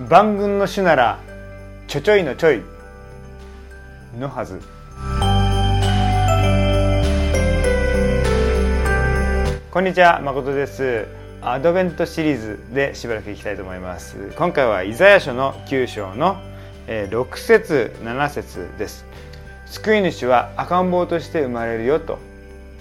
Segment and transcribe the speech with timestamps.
[0.00, 1.20] 万軍の主なら
[1.86, 2.62] ちょちょいのちょい
[4.18, 4.60] のはず。
[9.70, 11.06] こんにちは誠です。
[11.42, 14.32] アドベントシリーズでしばらくいきたいと思います。
[14.36, 16.42] 今回はイザヤ書の9章の
[16.88, 19.04] 6節7節です。
[19.66, 22.18] 救い主は赤ん坊として生まれるよと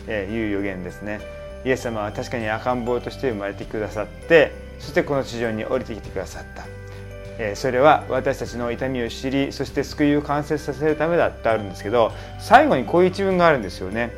[0.09, 1.21] いう予言ですね。
[1.63, 6.65] イエス様は確かに赤ん坊として生まれてくださってそしてこの地上に降りてきてくださった。
[7.55, 14.11] それは私たちの痛みを知りそして救いを完成させるためだってあるんですけど最後にこういう一文があるんですよね。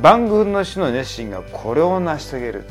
[0.00, 2.64] 万軍の主の熱心がこれを成し遂げる。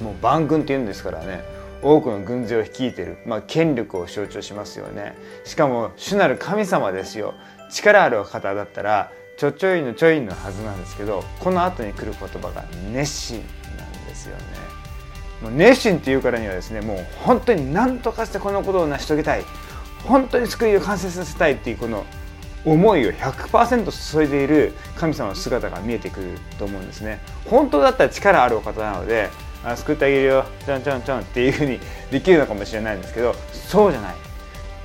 [0.00, 1.42] もう万軍って言うんですからね。
[1.82, 5.16] 多くの軍勢を率いてる、まあ、権力を象徴しますよね。
[5.44, 7.34] しかも主なる神様ですよ。
[7.70, 13.44] 力ある方だったらちょちょいのちょいのはずなんですけどこの後に来る言葉が熱心
[13.76, 14.42] なんですよね。
[15.42, 19.44] もう熱心っていうからにはですねもう本当に何とかしてこのことを成し遂げたい。
[20.04, 22.06] 本当に救いを完成させたいっていうこの
[22.64, 27.20] 思いを100%注いでいる神様の姿が見えてくると思うんですね。
[27.44, 29.30] 本当だったら力あるお方なので
[29.64, 30.44] あ救ってあげるよ。
[30.64, 31.80] ちょんちょんちょんっていうふうに
[32.10, 34.14] できるのかもしれないんですけどそうじゃない、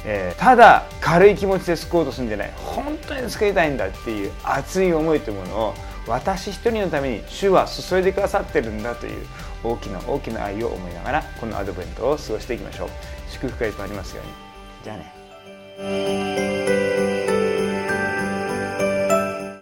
[0.06, 2.54] えー、ただ軽い気持ちで救おうとするんじゃない。
[2.58, 5.76] 本当に救いたいんだっていう熱い思いというものを
[6.08, 9.26] 私一人のために主は注いでくださってるんだという
[9.64, 12.90] 大きな大きな愛を思いながらこのアドベントを過ごしていきましょう。
[13.30, 14.32] 祝福がいっぱいありますように。
[14.84, 16.21] じゃあね。